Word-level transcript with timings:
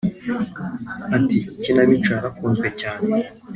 Ati 1.17 1.37
“Ikinamico 1.51 2.09
yarakunzwe 2.15 2.67
cyane 2.81 3.05